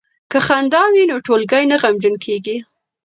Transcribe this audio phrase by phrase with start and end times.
[0.31, 2.57] که خندا وي نو ټولګی نه غمجن کیږي.